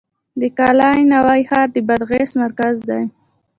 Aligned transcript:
د 0.39 0.41
قلعه 0.57 0.99
نو 1.11 1.19
ښار 1.49 1.67
د 1.75 1.77
بادغیس 1.87 2.31
مرکز 2.43 2.75
دی 2.89 3.03